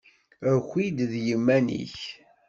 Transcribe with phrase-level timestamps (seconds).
[0.53, 1.99] Aki-d d yiman-ik!